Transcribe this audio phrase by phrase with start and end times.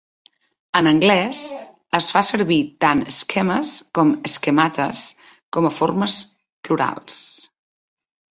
[0.79, 1.41] En anglès
[1.97, 5.03] es fa servir tant schemas com schematas
[5.57, 6.15] com a formes
[6.69, 7.21] plurals.